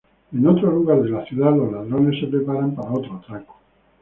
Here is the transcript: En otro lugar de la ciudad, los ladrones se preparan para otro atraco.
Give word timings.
En 0.33 0.47
otro 0.47 0.71
lugar 0.71 1.03
de 1.03 1.09
la 1.11 1.23
ciudad, 1.25 1.55
los 1.55 1.71
ladrones 1.71 2.19
se 2.19 2.25
preparan 2.25 2.73
para 2.73 2.89
otro 2.89 3.17
atraco. 3.17 3.59